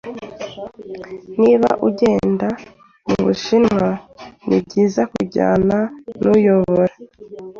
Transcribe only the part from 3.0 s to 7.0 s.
mubushinwa, nibyiza kujyana nuyobora.